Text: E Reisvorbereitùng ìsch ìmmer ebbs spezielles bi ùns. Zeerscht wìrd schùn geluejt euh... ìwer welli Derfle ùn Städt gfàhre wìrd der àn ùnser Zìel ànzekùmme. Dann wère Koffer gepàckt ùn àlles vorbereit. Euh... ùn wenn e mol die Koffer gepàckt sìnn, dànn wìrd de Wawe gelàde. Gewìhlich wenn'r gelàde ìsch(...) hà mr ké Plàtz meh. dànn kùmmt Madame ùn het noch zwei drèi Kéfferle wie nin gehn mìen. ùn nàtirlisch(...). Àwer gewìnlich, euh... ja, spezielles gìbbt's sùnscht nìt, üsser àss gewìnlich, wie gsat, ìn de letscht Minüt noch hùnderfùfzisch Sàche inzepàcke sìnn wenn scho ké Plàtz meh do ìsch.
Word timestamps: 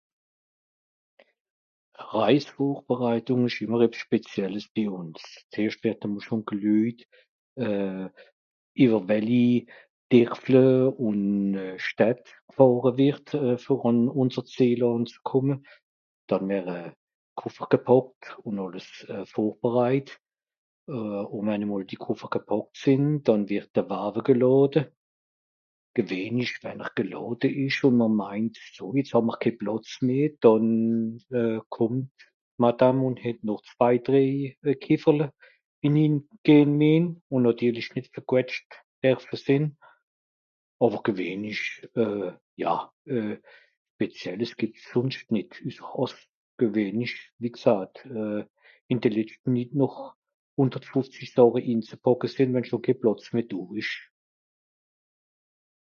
E 2.01 2.03
Reisvorbereitùng 2.13 3.41
ìsch 3.49 3.61
ìmmer 3.63 3.81
ebbs 3.85 3.99
spezielles 4.05 4.65
bi 4.75 4.83
ùns. 4.99 5.21
Zeerscht 5.51 5.81
wìrd 5.83 6.01
schùn 6.25 6.41
geluejt 6.49 6.99
euh... 7.65 8.05
ìwer 8.83 9.03
welli 9.09 9.47
Derfle 10.11 10.67
ùn 11.07 11.19
Städt 11.87 12.21
gfàhre 12.51 12.91
wìrd 12.99 13.25
der 13.69 13.81
àn 13.89 13.99
ùnser 14.21 14.45
Zìel 14.55 14.81
ànzekùmme. 14.89 15.55
Dann 16.29 16.43
wère 16.51 16.77
Koffer 17.39 17.67
gepàckt 17.73 18.23
ùn 18.47 18.57
àlles 18.65 18.89
vorbereit. 19.33 20.07
Euh... 20.95 21.23
ùn 21.35 21.45
wenn 21.49 21.63
e 21.65 21.67
mol 21.69 21.83
die 21.89 22.01
Koffer 22.05 22.29
gepàckt 22.33 22.73
sìnn, 22.83 23.03
dànn 23.25 23.43
wìrd 23.49 23.69
de 23.75 23.81
Wawe 23.91 24.21
gelàde. 24.27 24.81
Gewìhlich 25.95 26.53
wenn'r 26.63 26.91
gelàde 26.97 27.47
ìsch(...) 27.51 27.83
hà 29.13 29.19
mr 29.27 29.37
ké 29.43 29.49
Plàtz 29.59 29.93
meh. 30.05 30.31
dànn 30.43 30.71
kùmmt 31.69 32.09
Madame 32.63 33.01
ùn 33.07 33.15
het 33.23 33.43
noch 33.43 33.63
zwei 33.71 33.95
drèi 34.05 34.55
Kéfferle 34.83 35.27
wie 35.81 35.89
nin 35.91 36.13
gehn 36.45 36.71
mìen. 36.79 37.05
ùn 37.31 37.43
nàtirlisch(...). 37.43 37.91
Àwer 40.81 41.01
gewìnlich, 41.05 41.63
euh... 42.03 42.33
ja, 42.57 42.75
spezielles 43.97 44.53
gìbbt's 44.57 44.87
sùnscht 44.91 45.29
nìt, 45.31 45.51
üsser 45.65 45.85
àss 46.01 46.15
gewìnlich, 46.57 47.13
wie 47.39 47.51
gsat, 47.53 47.93
ìn 48.89 48.97
de 49.01 49.09
letscht 49.13 49.45
Minüt 49.45 49.73
noch 49.77 49.97
hùnderfùfzisch 50.57 51.29
Sàche 51.37 51.61
inzepàcke 51.71 52.25
sìnn 52.27 52.53
wenn 52.53 52.63
scho 52.65 52.79
ké 52.81 52.93
Plàtz 52.97 53.29
meh 53.33 53.45
do 53.49 53.59
ìsch. 53.77 53.93